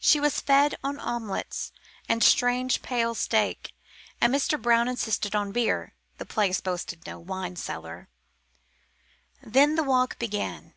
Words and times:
She 0.00 0.18
was 0.18 0.40
fed 0.40 0.74
on 0.82 0.98
omelettes 0.98 1.70
and 2.08 2.24
strange, 2.24 2.82
pale 2.82 3.14
steak, 3.14 3.76
and 4.20 4.34
Mr. 4.34 4.60
Brown 4.60 4.88
insisted 4.88 5.36
on 5.36 5.52
beer. 5.52 5.94
The 6.18 6.26
place 6.26 6.60
boasted 6.60 7.06
no 7.06 7.20
wine 7.20 7.54
cellar. 7.54 8.08
Then 9.40 9.76
the 9.76 9.84
walk 9.84 10.18
began. 10.18 10.74